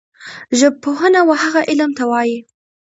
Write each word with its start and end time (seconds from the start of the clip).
ژبپوهنه 0.59 1.21
وهغه 1.29 1.61
علم 1.69 1.91
ته 1.97 2.03
وايي 2.11 2.37